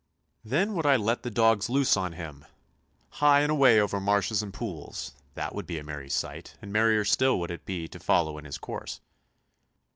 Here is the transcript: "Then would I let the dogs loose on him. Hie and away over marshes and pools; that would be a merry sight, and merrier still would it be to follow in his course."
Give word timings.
"Then 0.43 0.73
would 0.73 0.87
I 0.87 0.95
let 0.95 1.21
the 1.21 1.29
dogs 1.29 1.69
loose 1.69 1.95
on 1.95 2.13
him. 2.13 2.43
Hie 3.21 3.41
and 3.41 3.51
away 3.51 3.79
over 3.79 3.99
marshes 3.99 4.41
and 4.41 4.51
pools; 4.51 5.13
that 5.35 5.53
would 5.53 5.67
be 5.67 5.77
a 5.77 5.83
merry 5.83 6.09
sight, 6.09 6.55
and 6.59 6.73
merrier 6.73 7.05
still 7.05 7.39
would 7.39 7.51
it 7.51 7.67
be 7.67 7.87
to 7.89 7.99
follow 7.99 8.39
in 8.39 8.45
his 8.45 8.57
course." 8.57 8.99